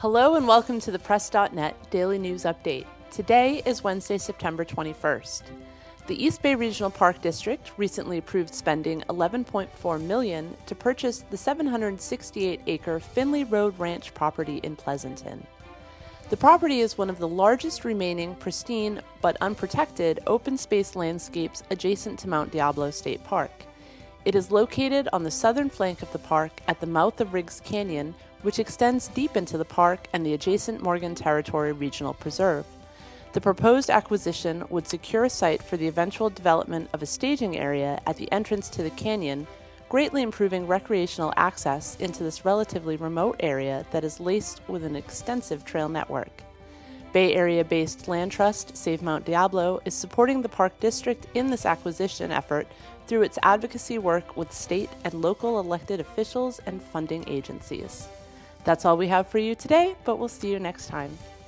Hello 0.00 0.34
and 0.34 0.48
welcome 0.48 0.80
to 0.80 0.90
the 0.90 0.98
Press.net 0.98 1.76
Daily 1.90 2.18
News 2.18 2.44
Update. 2.44 2.86
Today 3.10 3.60
is 3.66 3.84
Wednesday, 3.84 4.16
September 4.16 4.64
21st. 4.64 5.42
The 6.06 6.24
East 6.24 6.40
Bay 6.40 6.54
Regional 6.54 6.90
Park 6.90 7.20
District 7.20 7.70
recently 7.76 8.16
approved 8.16 8.54
spending 8.54 9.02
11.4 9.10 10.00
million 10.00 10.56
to 10.64 10.74
purchase 10.74 11.26
the 11.28 11.36
768-acre 11.36 12.98
Finley 12.98 13.44
Road 13.44 13.78
Ranch 13.78 14.14
property 14.14 14.56
in 14.62 14.74
Pleasanton. 14.74 15.46
The 16.30 16.36
property 16.38 16.80
is 16.80 16.96
one 16.96 17.10
of 17.10 17.18
the 17.18 17.28
largest 17.28 17.84
remaining 17.84 18.34
pristine 18.36 19.02
but 19.20 19.36
unprotected 19.42 20.20
open 20.26 20.56
space 20.56 20.96
landscapes 20.96 21.62
adjacent 21.70 22.18
to 22.20 22.28
Mount 22.30 22.52
Diablo 22.52 22.90
State 22.90 23.22
Park. 23.24 23.52
It 24.24 24.34
is 24.34 24.50
located 24.50 25.10
on 25.12 25.24
the 25.24 25.30
southern 25.30 25.68
flank 25.68 26.00
of 26.00 26.10
the 26.12 26.18
park 26.18 26.52
at 26.68 26.80
the 26.80 26.86
mouth 26.86 27.20
of 27.20 27.34
Riggs 27.34 27.60
Canyon, 27.62 28.14
which 28.42 28.58
extends 28.58 29.08
deep 29.08 29.36
into 29.36 29.58
the 29.58 29.64
park 29.64 30.08
and 30.12 30.24
the 30.24 30.34
adjacent 30.34 30.82
Morgan 30.82 31.14
Territory 31.14 31.72
Regional 31.72 32.14
Preserve. 32.14 32.66
The 33.32 33.40
proposed 33.40 33.90
acquisition 33.90 34.64
would 34.70 34.88
secure 34.88 35.24
a 35.24 35.30
site 35.30 35.62
for 35.62 35.76
the 35.76 35.86
eventual 35.86 36.30
development 36.30 36.90
of 36.92 37.02
a 37.02 37.06
staging 37.06 37.56
area 37.56 38.00
at 38.06 38.16
the 38.16 38.30
entrance 38.32 38.68
to 38.70 38.82
the 38.82 38.90
canyon, 38.90 39.46
greatly 39.88 40.22
improving 40.22 40.66
recreational 40.66 41.32
access 41.36 41.96
into 42.00 42.24
this 42.24 42.44
relatively 42.44 42.96
remote 42.96 43.36
area 43.40 43.86
that 43.92 44.04
is 44.04 44.18
laced 44.18 44.60
with 44.68 44.84
an 44.84 44.96
extensive 44.96 45.64
trail 45.64 45.88
network. 45.88 46.42
Bay 47.12 47.34
Area 47.34 47.64
based 47.64 48.06
Land 48.06 48.30
Trust 48.30 48.76
Save 48.76 49.02
Mount 49.02 49.24
Diablo 49.24 49.80
is 49.84 49.94
supporting 49.94 50.42
the 50.42 50.48
Park 50.48 50.78
District 50.78 51.26
in 51.34 51.50
this 51.50 51.66
acquisition 51.66 52.30
effort 52.30 52.68
through 53.06 53.22
its 53.22 53.38
advocacy 53.42 53.98
work 53.98 54.36
with 54.36 54.52
state 54.52 54.90
and 55.02 55.14
local 55.14 55.58
elected 55.58 55.98
officials 55.98 56.60
and 56.66 56.80
funding 56.80 57.24
agencies. 57.28 58.08
That's 58.64 58.84
all 58.84 58.96
we 58.96 59.08
have 59.08 59.26
for 59.26 59.38
you 59.38 59.54
today, 59.54 59.96
but 60.04 60.18
we'll 60.18 60.28
see 60.28 60.50
you 60.50 60.58
next 60.58 60.86
time. 60.86 61.16